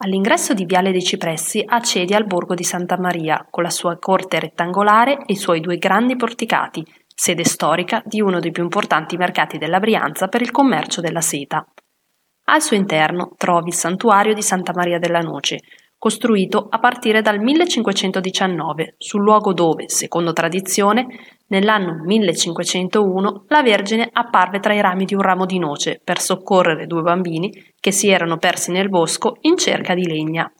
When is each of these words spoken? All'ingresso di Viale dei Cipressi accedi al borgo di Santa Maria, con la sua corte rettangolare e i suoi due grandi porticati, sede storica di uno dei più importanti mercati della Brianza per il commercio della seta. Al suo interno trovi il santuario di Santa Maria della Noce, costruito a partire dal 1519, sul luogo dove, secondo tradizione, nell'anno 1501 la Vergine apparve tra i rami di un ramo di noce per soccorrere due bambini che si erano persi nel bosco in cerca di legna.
All'ingresso 0.00 0.54
di 0.54 0.64
Viale 0.64 0.92
dei 0.92 1.02
Cipressi 1.02 1.60
accedi 1.66 2.14
al 2.14 2.24
borgo 2.24 2.54
di 2.54 2.62
Santa 2.62 2.96
Maria, 2.96 3.44
con 3.50 3.64
la 3.64 3.70
sua 3.70 3.98
corte 3.98 4.38
rettangolare 4.38 5.14
e 5.26 5.32
i 5.32 5.36
suoi 5.36 5.58
due 5.58 5.76
grandi 5.76 6.14
porticati, 6.14 6.86
sede 7.12 7.42
storica 7.42 8.00
di 8.04 8.20
uno 8.20 8.38
dei 8.38 8.52
più 8.52 8.62
importanti 8.62 9.16
mercati 9.16 9.58
della 9.58 9.80
Brianza 9.80 10.28
per 10.28 10.40
il 10.40 10.52
commercio 10.52 11.00
della 11.00 11.20
seta. 11.20 11.66
Al 12.44 12.62
suo 12.62 12.76
interno 12.76 13.32
trovi 13.36 13.70
il 13.70 13.74
santuario 13.74 14.34
di 14.34 14.42
Santa 14.42 14.72
Maria 14.72 15.00
della 15.00 15.18
Noce, 15.18 15.62
costruito 15.98 16.68
a 16.70 16.78
partire 16.78 17.20
dal 17.22 17.40
1519, 17.40 18.94
sul 18.98 19.22
luogo 19.22 19.52
dove, 19.52 19.88
secondo 19.88 20.32
tradizione, 20.32 21.06
nell'anno 21.48 22.02
1501 22.04 23.44
la 23.48 23.62
Vergine 23.62 24.08
apparve 24.12 24.60
tra 24.60 24.72
i 24.74 24.80
rami 24.80 25.04
di 25.04 25.14
un 25.14 25.22
ramo 25.22 25.44
di 25.44 25.58
noce 25.58 26.00
per 26.02 26.20
soccorrere 26.20 26.86
due 26.86 27.02
bambini 27.02 27.52
che 27.80 27.90
si 27.90 28.08
erano 28.08 28.36
persi 28.38 28.70
nel 28.70 28.88
bosco 28.88 29.38
in 29.42 29.56
cerca 29.56 29.94
di 29.94 30.06
legna. 30.06 30.50